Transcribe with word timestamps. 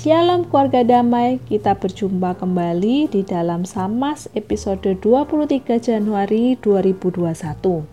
Shalom 0.00 0.48
keluarga 0.48 0.80
damai, 0.80 1.44
kita 1.44 1.76
berjumpa 1.76 2.40
kembali 2.40 3.12
di 3.12 3.20
dalam 3.20 3.68
Samas 3.68 4.32
episode 4.32 4.96
23 4.96 5.76
Januari 5.76 6.56
2021. 6.56 7.84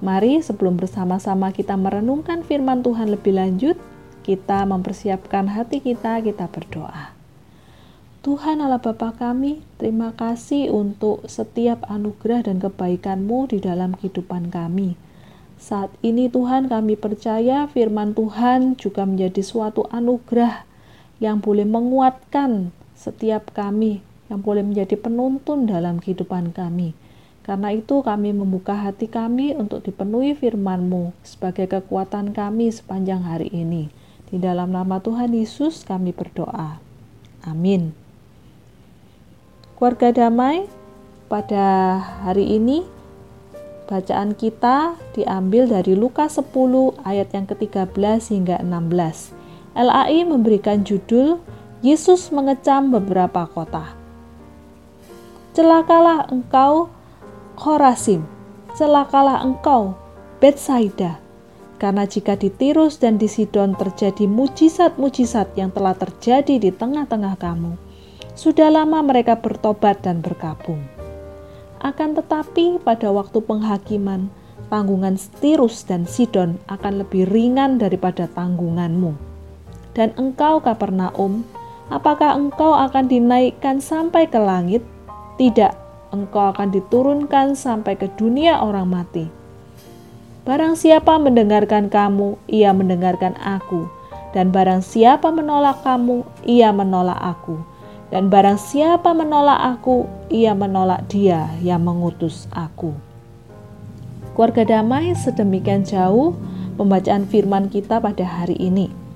Mari 0.00 0.40
sebelum 0.40 0.80
bersama-sama 0.80 1.52
kita 1.52 1.76
merenungkan 1.76 2.40
firman 2.40 2.80
Tuhan 2.80 3.12
lebih 3.12 3.36
lanjut, 3.36 3.76
kita 4.24 4.64
mempersiapkan 4.64 5.52
hati 5.52 5.84
kita, 5.84 6.24
kita 6.24 6.48
berdoa. 6.48 7.12
Tuhan 8.24 8.64
Allah 8.64 8.80
Bapa 8.80 9.12
kami, 9.12 9.60
terima 9.76 10.16
kasih 10.16 10.72
untuk 10.72 11.28
setiap 11.28 11.84
anugerah 11.92 12.48
dan 12.48 12.56
kebaikan-Mu 12.56 13.52
di 13.52 13.60
dalam 13.60 13.92
kehidupan 14.00 14.48
kami. 14.48 14.96
Saat 15.60 15.92
ini 16.00 16.32
Tuhan 16.32 16.72
kami 16.72 16.96
percaya 16.96 17.68
firman 17.68 18.16
Tuhan 18.16 18.80
juga 18.80 19.04
menjadi 19.04 19.44
suatu 19.44 19.84
anugerah 19.92 20.67
yang 21.18 21.42
boleh 21.42 21.66
menguatkan 21.66 22.70
setiap 22.94 23.50
kami, 23.54 24.02
yang 24.30 24.42
boleh 24.42 24.62
menjadi 24.62 24.98
penuntun 24.98 25.66
dalam 25.66 25.98
kehidupan 26.02 26.54
kami. 26.54 26.94
Karena 27.46 27.72
itu 27.72 28.04
kami 28.04 28.36
membuka 28.36 28.76
hati 28.76 29.08
kami 29.08 29.56
untuk 29.56 29.80
dipenuhi 29.80 30.36
firman-Mu 30.36 31.16
sebagai 31.24 31.64
kekuatan 31.64 32.36
kami 32.36 32.68
sepanjang 32.68 33.24
hari 33.24 33.48
ini. 33.48 33.88
Di 34.28 34.36
dalam 34.36 34.76
nama 34.76 35.00
Tuhan 35.00 35.32
Yesus 35.32 35.80
kami 35.88 36.12
berdoa. 36.12 36.76
Amin. 37.48 37.96
Keluarga 39.80 40.12
damai, 40.12 40.68
pada 41.32 41.96
hari 42.26 42.60
ini 42.60 42.84
bacaan 43.88 44.36
kita 44.36 45.00
diambil 45.16 45.64
dari 45.64 45.96
Lukas 45.96 46.36
10 46.36 46.52
ayat 47.08 47.32
yang 47.32 47.48
ke-13 47.48 47.96
hingga 48.28 48.56
16. 48.60 49.37
LAI 49.76 50.24
memberikan 50.24 50.80
judul 50.80 51.40
Yesus 51.78 52.34
mengecam 52.34 52.90
beberapa 52.90 53.46
kota. 53.46 53.94
Celakalah 55.54 56.26
engkau 56.32 56.90
Khorasim, 57.58 58.26
celakalah 58.78 59.42
engkau 59.42 59.94
Betsaida, 60.38 61.18
karena 61.82 62.06
jika 62.06 62.38
di 62.38 62.50
Tirus 62.50 63.02
dan 63.02 63.18
di 63.18 63.26
Sidon 63.26 63.74
terjadi 63.74 64.30
mujizat-mujizat 64.30 65.58
yang 65.58 65.74
telah 65.74 65.98
terjadi 65.98 66.62
di 66.62 66.70
tengah-tengah 66.70 67.34
kamu, 67.38 67.74
sudah 68.38 68.70
lama 68.70 69.02
mereka 69.02 69.38
bertobat 69.38 70.02
dan 70.06 70.22
berkabung. 70.22 70.78
Akan 71.82 72.14
tetapi 72.14 72.82
pada 72.82 73.10
waktu 73.10 73.42
penghakiman, 73.42 74.30
tanggungan 74.70 75.18
Tirus 75.42 75.82
dan 75.86 76.06
Sidon 76.06 76.58
akan 76.70 77.02
lebih 77.06 77.26
ringan 77.30 77.82
daripada 77.82 78.30
tanggunganmu 78.30 79.27
dan 79.98 80.14
engkau 80.14 80.62
Kapernaum, 80.62 81.42
apakah 81.90 82.38
engkau 82.38 82.70
akan 82.70 83.10
dinaikkan 83.10 83.82
sampai 83.82 84.30
ke 84.30 84.38
langit? 84.38 84.86
Tidak, 85.42 85.74
engkau 86.14 86.54
akan 86.54 86.70
diturunkan 86.70 87.58
sampai 87.58 87.98
ke 87.98 88.06
dunia 88.14 88.62
orang 88.62 88.86
mati. 88.86 89.26
Barang 90.46 90.78
siapa 90.78 91.18
mendengarkan 91.18 91.90
kamu, 91.90 92.38
ia 92.46 92.70
mendengarkan 92.70 93.34
aku. 93.42 93.90
Dan 94.30 94.54
barang 94.54 94.86
siapa 94.86 95.34
menolak 95.34 95.82
kamu, 95.82 96.22
ia 96.46 96.70
menolak 96.70 97.18
aku. 97.18 97.58
Dan 98.14 98.30
barang 98.30 98.56
siapa 98.56 99.12
menolak 99.12 99.58
aku, 99.76 100.06
ia 100.30 100.54
menolak 100.54 101.10
dia 101.10 101.50
yang 101.58 101.82
mengutus 101.82 102.46
aku. 102.54 102.94
Keluarga 104.32 104.78
damai 104.78 105.12
sedemikian 105.18 105.82
jauh 105.82 106.38
pembacaan 106.78 107.26
firman 107.26 107.66
kita 107.66 107.98
pada 107.98 108.22
hari 108.22 108.54
ini 108.56 109.07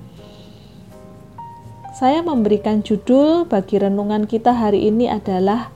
saya 1.93 2.25
memberikan 2.25 2.81
judul 2.81 3.45
bagi 3.45 3.77
renungan 3.77 4.25
kita 4.25 4.49
hari 4.49 4.89
ini 4.89 5.13
adalah 5.13 5.69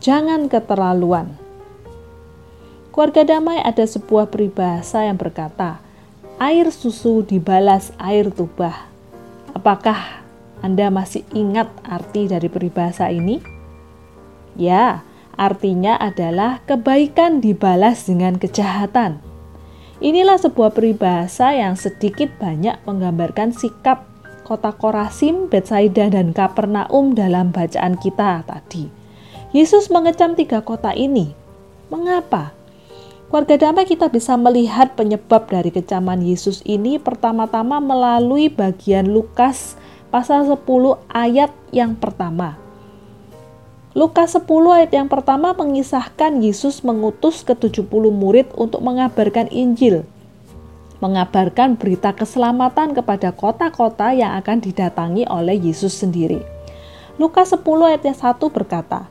Jangan 0.00 0.48
Keterlaluan. 0.48 1.36
Keluarga 2.88 3.36
damai 3.36 3.60
ada 3.60 3.84
sebuah 3.84 4.32
peribahasa 4.32 5.04
yang 5.04 5.20
berkata, 5.20 5.84
air 6.40 6.72
susu 6.72 7.20
dibalas 7.20 7.92
air 8.00 8.32
tubah. 8.32 8.88
Apakah 9.52 10.24
Anda 10.64 10.88
masih 10.88 11.28
ingat 11.36 11.68
arti 11.84 12.32
dari 12.32 12.48
peribahasa 12.48 13.12
ini? 13.12 13.36
Ya, 14.56 15.04
artinya 15.36 16.00
adalah 16.00 16.64
kebaikan 16.64 17.44
dibalas 17.44 18.08
dengan 18.08 18.40
kejahatan. 18.40 19.20
Inilah 20.00 20.40
sebuah 20.40 20.72
peribahasa 20.72 21.52
yang 21.52 21.76
sedikit 21.76 22.32
banyak 22.40 22.80
menggambarkan 22.88 23.52
sikap 23.52 24.07
kota 24.48 24.72
Korasim, 24.72 25.52
Betsaida, 25.52 26.08
dan 26.08 26.32
Kapernaum 26.32 27.12
dalam 27.12 27.52
bacaan 27.52 28.00
kita 28.00 28.48
tadi. 28.48 28.88
Yesus 29.52 29.92
mengecam 29.92 30.32
tiga 30.32 30.64
kota 30.64 30.96
ini. 30.96 31.36
Mengapa? 31.92 32.56
Keluarga 33.28 33.60
damai 33.60 33.84
kita 33.84 34.08
bisa 34.08 34.40
melihat 34.40 34.96
penyebab 34.96 35.52
dari 35.52 35.68
kecaman 35.68 36.24
Yesus 36.24 36.64
ini 36.64 36.96
pertama-tama 36.96 37.76
melalui 37.76 38.48
bagian 38.48 39.12
Lukas 39.12 39.76
pasal 40.08 40.48
10 40.48 40.64
ayat 41.12 41.52
yang 41.68 41.92
pertama. 41.92 42.56
Lukas 43.92 44.32
10 44.32 44.48
ayat 44.72 44.92
yang 44.96 45.12
pertama 45.12 45.52
mengisahkan 45.52 46.40
Yesus 46.40 46.80
mengutus 46.80 47.44
ke 47.44 47.52
70 47.52 47.84
murid 48.08 48.48
untuk 48.56 48.80
mengabarkan 48.80 49.52
Injil 49.52 50.08
mengabarkan 50.98 51.78
berita 51.78 52.10
keselamatan 52.14 52.94
kepada 52.94 53.30
kota-kota 53.30 54.10
yang 54.14 54.34
akan 54.38 54.58
didatangi 54.58 55.24
oleh 55.30 55.54
Yesus 55.58 55.94
sendiri. 55.94 56.42
Lukas 57.18 57.50
10 57.54 57.62
ayat 57.86 58.02
1 58.02 58.38
berkata, 58.50 59.10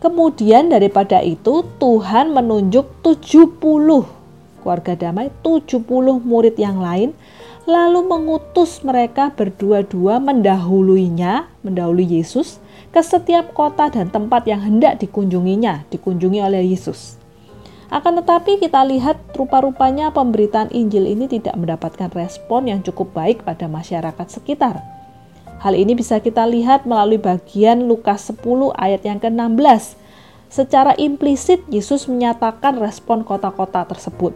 Kemudian 0.00 0.68
daripada 0.68 1.24
itu 1.24 1.64
Tuhan 1.80 2.36
menunjuk 2.36 3.00
70 3.00 4.24
keluarga 4.64 4.96
damai, 4.96 5.28
70 5.44 5.80
murid 6.24 6.56
yang 6.56 6.80
lain, 6.80 7.12
lalu 7.68 8.00
mengutus 8.04 8.80
mereka 8.80 9.32
berdua-dua 9.32 10.20
mendahuluinya, 10.20 11.48
mendahului 11.60 12.20
Yesus 12.20 12.60
ke 12.92 13.04
setiap 13.04 13.52
kota 13.52 13.92
dan 13.92 14.08
tempat 14.08 14.48
yang 14.48 14.64
hendak 14.64 15.00
dikunjunginya, 15.00 15.84
dikunjungi 15.92 16.40
oleh 16.40 16.64
Yesus. 16.64 17.20
Akan 17.92 18.16
tetapi 18.16 18.56
kita 18.56 18.80
lihat 18.88 19.20
rupa-rupanya 19.36 20.08
pemberitaan 20.08 20.72
Injil 20.72 21.04
ini 21.04 21.28
tidak 21.28 21.52
mendapatkan 21.58 22.08
respon 22.16 22.72
yang 22.72 22.80
cukup 22.80 23.12
baik 23.12 23.44
pada 23.44 23.68
masyarakat 23.68 24.26
sekitar. 24.28 24.80
Hal 25.60 25.76
ini 25.76 25.92
bisa 25.92 26.20
kita 26.20 26.48
lihat 26.48 26.88
melalui 26.88 27.20
bagian 27.20 27.84
Lukas 27.84 28.28
10 28.32 28.40
ayat 28.76 29.04
yang 29.04 29.20
ke-16. 29.20 30.00
Secara 30.48 30.92
implisit 30.96 31.64
Yesus 31.68 32.08
menyatakan 32.08 32.80
respon 32.80 33.24
kota-kota 33.24 33.84
tersebut. 33.84 34.32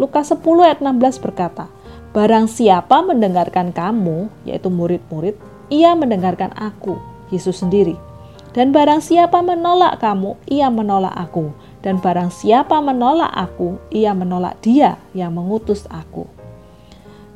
Lukas 0.00 0.32
10 0.32 0.40
ayat 0.64 0.78
16 0.80 1.20
berkata, 1.20 1.68
Barang 2.14 2.46
siapa 2.46 3.02
mendengarkan 3.02 3.74
kamu, 3.74 4.30
yaitu 4.46 4.70
murid-murid, 4.70 5.34
ia 5.68 5.98
mendengarkan 5.98 6.54
aku, 6.54 6.96
Yesus 7.34 7.58
sendiri. 7.58 7.98
Dan 8.54 8.70
barang 8.70 9.02
siapa 9.02 9.42
menolak 9.42 9.98
kamu, 9.98 10.38
ia 10.46 10.70
menolak 10.70 11.10
aku 11.18 11.50
dan 11.84 12.00
barang 12.00 12.32
siapa 12.32 12.80
menolak 12.80 13.28
aku, 13.36 13.76
ia 13.92 14.16
menolak 14.16 14.56
dia 14.64 14.96
yang 15.12 15.36
mengutus 15.36 15.84
aku. 15.92 16.24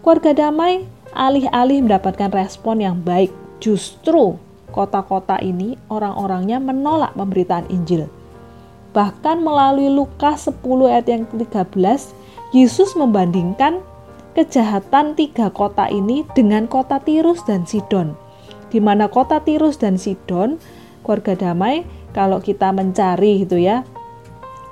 Keluarga 0.00 0.32
damai 0.48 0.88
alih-alih 1.12 1.84
mendapatkan 1.84 2.32
respon 2.32 2.80
yang 2.80 2.96
baik, 3.04 3.28
justru 3.60 4.40
kota-kota 4.72 5.36
ini 5.44 5.76
orang-orangnya 5.92 6.56
menolak 6.64 7.12
pemberitaan 7.12 7.68
Injil. 7.68 8.08
Bahkan 8.96 9.44
melalui 9.44 9.92
Lukas 9.92 10.48
10 10.48 10.64
ayat 10.88 11.06
yang 11.12 11.28
ke-13, 11.28 12.16
Yesus 12.56 12.96
membandingkan 12.96 13.84
kejahatan 14.32 15.12
tiga 15.12 15.52
kota 15.52 15.92
ini 15.92 16.24
dengan 16.32 16.64
kota 16.64 16.96
Tirus 17.04 17.44
dan 17.44 17.68
Sidon. 17.68 18.16
Di 18.72 18.80
mana 18.80 19.12
kota 19.12 19.44
Tirus 19.44 19.76
dan 19.76 20.00
Sidon, 20.00 20.56
keluarga 21.04 21.36
damai, 21.36 21.84
kalau 22.16 22.40
kita 22.40 22.72
mencari 22.72 23.44
gitu 23.44 23.60
ya, 23.60 23.84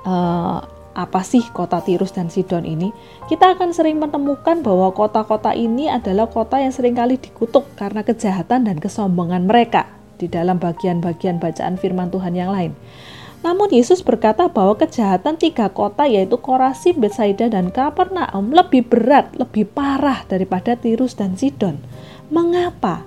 uh, 0.07 0.63
apa 0.97 1.21
sih 1.21 1.45
kota 1.53 1.77
Tirus 1.83 2.15
dan 2.15 2.33
Sidon 2.33 2.65
ini, 2.65 2.89
kita 3.29 3.53
akan 3.53 3.69
sering 3.69 4.01
menemukan 4.01 4.65
bahwa 4.65 4.89
kota-kota 4.95 5.53
ini 5.53 5.91
adalah 5.91 6.25
kota 6.25 6.57
yang 6.57 6.73
sering 6.73 6.97
kali 6.97 7.21
dikutuk 7.21 7.69
karena 7.77 8.01
kejahatan 8.01 8.65
dan 8.65 8.81
kesombongan 8.81 9.45
mereka 9.45 9.85
di 10.17 10.25
dalam 10.25 10.57
bagian-bagian 10.57 11.37
bacaan 11.37 11.77
firman 11.77 12.09
Tuhan 12.09 12.33
yang 12.33 12.49
lain. 12.49 12.73
Namun 13.45 13.69
Yesus 13.69 14.01
berkata 14.01 14.49
bahwa 14.49 14.73
kejahatan 14.73 15.37
tiga 15.37 15.69
kota 15.69 16.09
yaitu 16.09 16.41
Korasim, 16.41 16.97
Betsaida, 16.97 17.45
dan 17.45 17.69
Kapernaum 17.69 18.49
lebih 18.49 18.89
berat, 18.89 19.29
lebih 19.37 19.69
parah 19.69 20.25
daripada 20.25 20.73
Tirus 20.73 21.13
dan 21.13 21.37
Sidon. 21.37 21.77
Mengapa? 22.33 23.05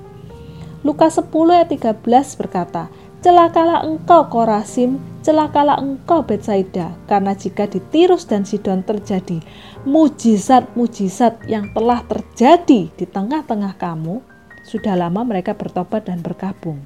Lukas 0.87 1.19
10 1.19 1.29
ayat 1.51 1.69
13 1.69 2.07
berkata, 2.41 2.89
Celakalah 3.21 3.85
engkau 3.85 4.33
Korasim, 4.33 4.97
celakalah 5.21 5.77
engkau 5.77 6.25
Betsaida, 6.25 6.97
karena 7.05 7.37
jika 7.37 7.69
di 7.69 7.77
Tirus 7.93 8.25
dan 8.25 8.49
Sidon 8.49 8.81
terjadi 8.81 9.45
mujizat-mujizat 9.85 11.45
yang 11.45 11.69
telah 11.77 12.01
terjadi 12.09 12.89
di 12.89 13.05
tengah-tengah 13.05 13.77
kamu, 13.77 14.25
Sudah 14.61 14.93
lama 14.93 15.25
mereka 15.25 15.57
bertobat 15.57 16.07
dan 16.07 16.21
berkabung. 16.21 16.85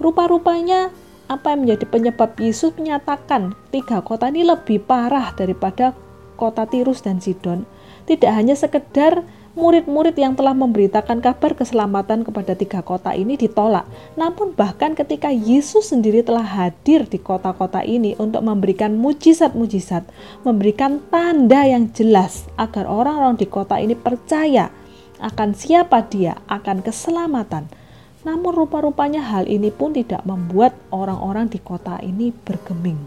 Rupa-rupanya 0.00 0.88
apa 1.28 1.52
yang 1.54 1.68
menjadi 1.68 1.84
penyebab 1.86 2.34
Yesus 2.40 2.74
menyatakan 2.74 3.54
tiga 3.70 4.00
kota 4.00 4.32
ini 4.32 4.42
lebih 4.42 4.82
parah 4.82 5.30
daripada 5.36 5.92
kota 6.40 6.64
Tirus 6.64 7.04
dan 7.04 7.20
Sidon 7.20 7.68
tidak 8.08 8.32
hanya 8.32 8.56
sekedar 8.56 9.22
murid-murid 9.58 10.14
yang 10.14 10.38
telah 10.38 10.54
memberitakan 10.54 11.18
kabar 11.18 11.58
keselamatan 11.58 12.22
kepada 12.22 12.54
tiga 12.54 12.86
kota 12.86 13.10
ini 13.10 13.34
ditolak, 13.34 13.82
namun 14.14 14.54
bahkan 14.54 14.94
ketika 14.94 15.26
Yesus 15.26 15.90
sendiri 15.90 16.22
telah 16.22 16.46
hadir 16.46 17.02
di 17.10 17.18
kota-kota 17.18 17.82
ini 17.82 18.14
untuk 18.22 18.46
memberikan 18.46 18.94
mujizat-mujizat, 18.94 20.06
memberikan 20.46 21.02
tanda 21.10 21.66
yang 21.66 21.90
jelas 21.90 22.46
agar 22.54 22.86
orang-orang 22.86 23.34
di 23.34 23.46
kota 23.50 23.82
ini 23.82 23.98
percaya 23.98 24.70
akan 25.18 25.52
siapa 25.52 26.06
dia, 26.06 26.38
akan 26.46 26.80
keselamatan. 26.80 27.68
Namun 28.20 28.52
rupa-rupanya 28.52 29.24
hal 29.24 29.48
ini 29.48 29.72
pun 29.72 29.96
tidak 29.96 30.24
membuat 30.28 30.76
orang-orang 30.92 31.48
di 31.48 31.56
kota 31.56 31.96
ini 32.04 32.32
bergeming. 32.32 33.00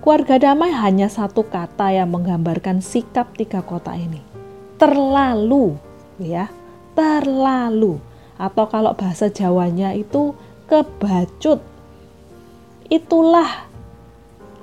Keluarga 0.00 0.40
damai 0.40 0.72
hanya 0.72 1.12
satu 1.12 1.44
kata 1.44 1.92
yang 1.92 2.08
menggambarkan 2.08 2.80
sikap 2.80 3.36
tiga 3.36 3.60
kota 3.60 3.92
ini. 3.92 4.29
Terlalu, 4.80 5.76
ya, 6.16 6.48
terlalu. 6.96 8.00
Atau 8.40 8.64
kalau 8.72 8.96
bahasa 8.96 9.28
Jawanya 9.28 9.92
itu 9.92 10.32
kebacut. 10.64 11.60
Itulah 12.88 13.68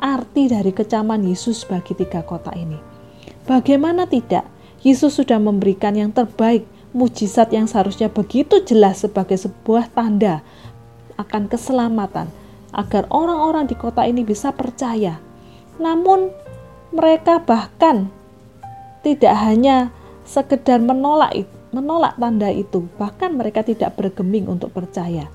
arti 0.01 0.49
dari 0.49 0.73
kecaman 0.73 1.21
Yesus 1.21 1.61
bagi 1.69 1.93
tiga 1.93 2.25
kota 2.25 2.49
ini. 2.57 2.81
Bagaimana 3.45 4.09
tidak? 4.09 4.49
Yesus 4.81 5.21
sudah 5.21 5.37
memberikan 5.37 5.93
yang 5.93 6.09
terbaik, 6.09 6.65
mujizat 6.91 7.53
yang 7.53 7.69
seharusnya 7.69 8.09
begitu 8.09 8.65
jelas 8.65 9.05
sebagai 9.05 9.37
sebuah 9.37 9.93
tanda 9.93 10.41
akan 11.21 11.45
keselamatan, 11.45 12.27
agar 12.73 13.05
orang-orang 13.13 13.69
di 13.69 13.77
kota 13.77 14.03
ini 14.03 14.25
bisa 14.25 14.49
percaya 14.49 15.21
namun 15.77 16.33
mereka 16.89 17.41
bahkan 17.41 18.09
tidak 19.05 19.33
hanya 19.37 19.93
sekedar 20.27 20.83
menolak 20.83 21.47
menolak 21.71 22.19
tanda 22.19 22.51
itu, 22.51 22.87
bahkan 22.99 23.35
mereka 23.35 23.63
tidak 23.63 23.95
bergeming 23.95 24.47
untuk 24.47 24.75
percaya. 24.75 25.31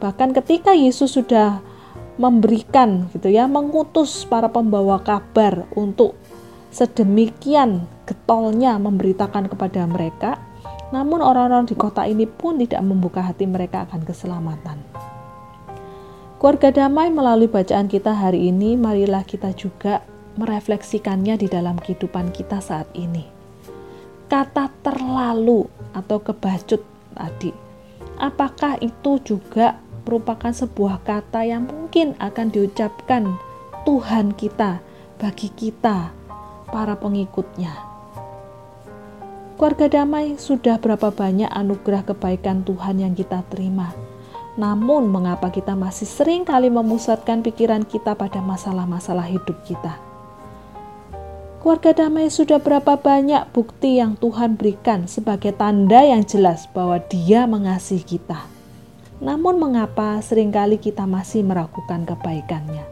Bahkan 0.00 0.36
ketika 0.36 0.72
Yesus 0.72 1.16
sudah 1.16 1.60
memberikan 2.16 3.10
gitu 3.12 3.28
ya, 3.32 3.44
mengutus 3.48 4.24
para 4.28 4.48
pembawa 4.48 5.00
kabar 5.02 5.68
untuk 5.74 6.16
sedemikian 6.74 7.86
getolnya 8.04 8.76
memberitakan 8.76 9.48
kepada 9.48 9.86
mereka, 9.88 10.36
namun 10.92 11.24
orang-orang 11.24 11.66
di 11.66 11.74
kota 11.74 12.04
ini 12.04 12.28
pun 12.28 12.60
tidak 12.60 12.82
membuka 12.84 13.24
hati 13.24 13.48
mereka 13.48 13.88
akan 13.88 14.04
keselamatan. 14.04 14.78
Keluarga 16.38 16.84
damai 16.84 17.08
melalui 17.08 17.48
bacaan 17.48 17.88
kita 17.88 18.12
hari 18.12 18.52
ini, 18.52 18.76
marilah 18.76 19.24
kita 19.24 19.56
juga 19.56 20.04
merefleksikannya 20.36 21.40
di 21.40 21.48
dalam 21.48 21.80
kehidupan 21.80 22.36
kita 22.36 22.60
saat 22.60 22.84
ini. 22.92 23.33
Kata 24.34 24.66
terlalu 24.82 25.62
atau 25.94 26.18
kebacut 26.18 26.82
tadi, 27.14 27.54
apakah 28.18 28.82
itu 28.82 29.22
juga 29.22 29.78
merupakan 30.02 30.50
sebuah 30.50 31.06
kata 31.06 31.46
yang 31.46 31.70
mungkin 31.70 32.18
akan 32.18 32.50
diucapkan 32.50 33.30
Tuhan 33.86 34.34
kita 34.34 34.82
bagi 35.22 35.54
kita, 35.54 36.10
para 36.66 36.98
pengikutnya? 36.98 37.78
Keluarga 39.54 40.02
damai 40.02 40.34
sudah 40.34 40.82
berapa 40.82 41.14
banyak 41.14 41.54
anugerah 41.54 42.02
kebaikan 42.02 42.66
Tuhan 42.66 43.06
yang 43.06 43.14
kita 43.14 43.46
terima? 43.54 43.94
Namun, 44.58 45.14
mengapa 45.14 45.54
kita 45.54 45.78
masih 45.78 46.10
sering 46.10 46.42
kali 46.42 46.74
memusatkan 46.74 47.38
pikiran 47.38 47.86
kita 47.86 48.18
pada 48.18 48.42
masalah-masalah 48.42 49.30
hidup 49.30 49.62
kita? 49.62 50.03
Keluarga 51.64 51.96
damai 51.96 52.28
sudah 52.28 52.60
berapa 52.60 53.00
banyak 53.00 53.48
bukti 53.56 53.96
yang 53.96 54.20
Tuhan 54.20 54.60
berikan 54.60 55.08
sebagai 55.08 55.56
tanda 55.56 56.04
yang 56.04 56.20
jelas 56.20 56.68
bahwa 56.68 57.00
Dia 57.08 57.48
mengasihi 57.48 58.04
kita. 58.04 58.44
Namun, 59.24 59.56
mengapa 59.56 60.20
sering 60.20 60.52
kali 60.52 60.76
kita 60.76 61.08
masih 61.08 61.40
meragukan 61.40 62.04
kebaikannya? 62.04 62.84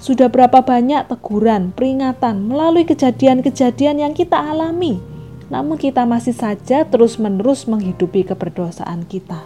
Sudah 0.00 0.32
berapa 0.32 0.64
banyak 0.64 1.04
teguran, 1.04 1.68
peringatan 1.76 2.48
melalui 2.48 2.88
kejadian-kejadian 2.88 4.00
yang 4.00 4.16
kita 4.16 4.40
alami, 4.40 5.04
namun 5.52 5.76
kita 5.76 6.08
masih 6.08 6.32
saja 6.32 6.88
terus-menerus 6.88 7.68
menghidupi 7.68 8.24
keberdosaan 8.24 9.04
kita. 9.04 9.44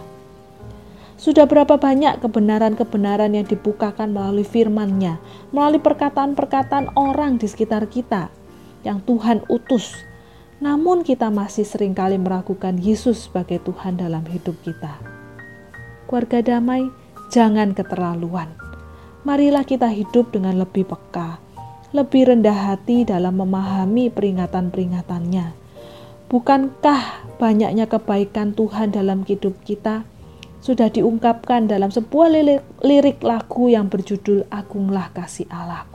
Sudah 1.19 1.51
berapa 1.51 1.75
banyak 1.75 2.23
kebenaran-kebenaran 2.23 3.35
yang 3.35 3.43
dibukakan 3.43 4.15
melalui 4.15 4.47
firman-Nya, 4.47 5.19
melalui 5.51 5.83
perkataan-perkataan 5.83 6.95
orang 6.95 7.35
di 7.35 7.51
sekitar 7.51 7.91
kita 7.91 8.31
yang 8.83 9.03
Tuhan 9.03 9.43
utus. 9.47 9.95
Namun 10.63 11.03
kita 11.03 11.27
masih 11.27 11.67
sering 11.67 11.91
kali 11.91 12.15
meragukan 12.15 12.79
Yesus 12.79 13.27
sebagai 13.27 13.59
Tuhan 13.63 13.99
dalam 13.99 14.23
hidup 14.27 14.55
kita. 14.63 14.95
Keluarga 16.07 16.39
damai, 16.39 16.87
jangan 17.33 17.75
keterlaluan. 17.75 18.53
Marilah 19.23 19.63
kita 19.63 19.87
hidup 19.91 20.35
dengan 20.35 20.59
lebih 20.59 20.87
peka, 20.87 21.39
lebih 21.95 22.31
rendah 22.31 22.75
hati 22.75 23.07
dalam 23.07 23.39
memahami 23.39 24.11
peringatan-peringatannya. 24.11 25.55
Bukankah 26.27 27.01
banyaknya 27.39 27.87
kebaikan 27.87 28.51
Tuhan 28.55 28.91
dalam 28.91 29.23
hidup 29.23 29.57
kita 29.63 30.03
sudah 30.63 30.87
diungkapkan 30.87 31.67
dalam 31.67 31.91
sebuah 31.91 32.27
lirik, 32.31 32.63
lirik 32.81 33.19
lagu 33.19 33.67
yang 33.67 33.91
berjudul 33.91 34.47
Agunglah 34.47 35.11
Kasih 35.11 35.45
Allah. 35.51 35.92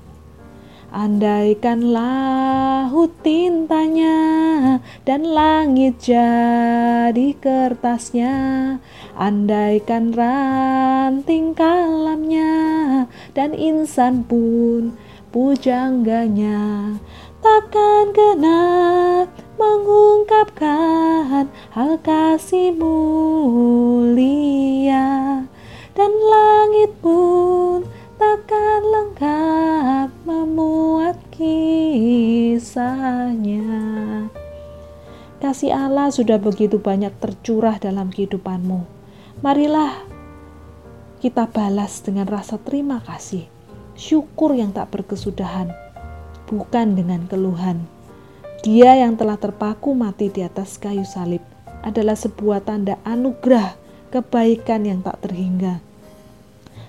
Andaikan 0.88 1.92
laut 1.92 3.12
tintanya 3.20 4.16
dan 5.04 5.20
langit 5.20 6.00
jadi 6.00 7.36
kertasnya. 7.36 8.36
Andaikan 9.12 10.16
ranting 10.16 11.52
kalamnya 11.52 13.04
dan 13.36 13.52
insan 13.52 14.24
pun 14.24 14.96
pujangganya. 15.28 16.96
Takkan 17.44 18.16
genap 18.16 19.28
mengungkapkan 19.60 21.52
hal 21.76 21.92
kasih 22.00 22.72
sudah 36.18 36.42
begitu 36.42 36.82
banyak 36.82 37.14
tercurah 37.22 37.78
dalam 37.78 38.10
kehidupanmu. 38.10 38.82
Marilah 39.46 39.94
kita 41.22 41.46
balas 41.46 42.02
dengan 42.02 42.26
rasa 42.26 42.58
terima 42.58 42.98
kasih, 43.06 43.46
syukur 43.94 44.58
yang 44.58 44.74
tak 44.74 44.90
berkesudahan, 44.90 45.70
bukan 46.50 46.98
dengan 46.98 47.30
keluhan 47.30 47.86
dia 48.58 48.98
yang 48.98 49.14
telah 49.14 49.38
terpaku 49.38 49.94
mati 49.94 50.34
di 50.34 50.42
atas 50.42 50.82
kayu 50.82 51.06
salib 51.06 51.38
adalah 51.86 52.18
sebuah 52.18 52.66
tanda 52.66 52.98
anugerah 53.06 53.78
kebaikan 54.10 54.82
yang 54.82 54.98
tak 54.98 55.22
terhingga. 55.22 55.78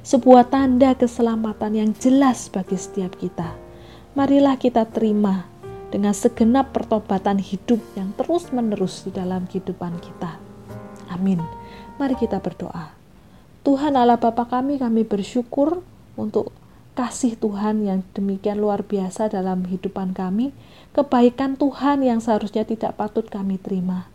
Sebuah 0.02 0.50
tanda 0.50 0.98
keselamatan 0.98 1.78
yang 1.78 1.92
jelas 1.94 2.50
bagi 2.50 2.74
setiap 2.74 3.14
kita. 3.22 3.54
Marilah 4.18 4.58
kita 4.58 4.90
terima 4.90 5.46
dengan 5.90 6.14
segenap 6.14 6.74
pertobatan 6.74 7.42
hidup 7.42 7.82
yang 7.98 8.14
terus-menerus 8.18 9.06
di 9.06 9.12
dalam 9.14 9.50
kehidupan 9.50 9.98
kita. 10.02 10.38
Amin. 11.10 11.42
Mari 11.98 12.16
kita 12.16 12.38
berdoa. 12.40 12.94
Tuhan 13.66 13.98
Allah 13.98 14.18
Bapa 14.18 14.48
kami, 14.48 14.80
kami 14.80 15.04
bersyukur 15.04 15.84
untuk 16.16 16.56
kasih 16.96 17.36
Tuhan 17.36 17.86
yang 17.86 18.00
demikian 18.16 18.60
luar 18.60 18.84
biasa 18.84 19.32
dalam 19.32 19.64
kehidupan 19.64 20.12
kami 20.12 20.52
kebaikan 20.92 21.56
Tuhan 21.56 22.04
yang 22.04 22.20
seharusnya 22.20 22.66
tidak 22.66 22.98
patut 22.98 23.24
kami 23.30 23.56
terima. 23.62 24.10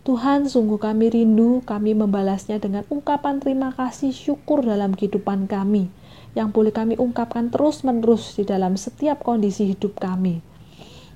Tuhan, 0.00 0.48
sungguh 0.48 0.80
kami 0.80 1.12
rindu, 1.12 1.60
kami 1.68 1.92
membalasnya 1.92 2.56
dengan 2.56 2.88
ungkapan 2.88 3.44
terima 3.44 3.76
kasih 3.76 4.16
syukur 4.16 4.64
dalam 4.64 4.96
kehidupan 4.96 5.44
kami, 5.44 5.92
yang 6.32 6.48
boleh 6.48 6.72
kami 6.72 6.96
ungkapkan 6.96 7.52
terus-menerus 7.52 8.40
di 8.40 8.48
dalam 8.48 8.80
setiap 8.80 9.20
kondisi 9.20 9.68
hidup 9.68 10.00
kami. 10.00 10.40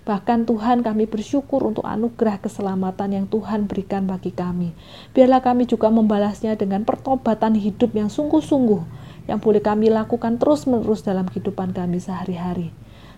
Bahkan 0.05 0.45
Tuhan 0.45 0.85
kami 0.85 1.09
bersyukur 1.09 1.65
untuk 1.65 1.89
anugerah 1.89 2.37
keselamatan 2.37 3.17
yang 3.17 3.27
Tuhan 3.27 3.65
berikan 3.65 4.05
bagi 4.05 4.37
kami. 4.37 4.77
Biarlah 5.17 5.41
kami 5.41 5.65
juga 5.65 5.89
membalasnya 5.89 6.61
dengan 6.61 6.85
pertobatan 6.85 7.57
hidup 7.57 7.97
yang 7.97 8.13
sungguh-sungguh, 8.13 8.85
yang 9.33 9.41
boleh 9.41 9.65
kami 9.65 9.89
lakukan 9.89 10.37
terus-menerus 10.37 11.01
dalam 11.01 11.25
kehidupan 11.25 11.73
kami 11.73 12.05
sehari-hari. 12.05 12.69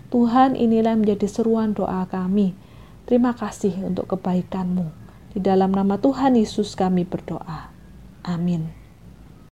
Tuhan 0.07 0.55
inilah 0.55 0.95
yang 0.95 1.03
menjadi 1.03 1.27
seruan 1.27 1.75
doa 1.75 2.07
kami. 2.07 2.55
Terima 3.03 3.35
kasih 3.35 3.75
untuk 3.83 4.15
kebaikan-Mu. 4.15 4.87
Di 5.35 5.43
dalam 5.43 5.75
nama 5.75 5.99
Tuhan 5.99 6.39
Yesus 6.39 6.79
kami 6.79 7.03
berdoa. 7.03 7.67
Amin. 8.23 8.86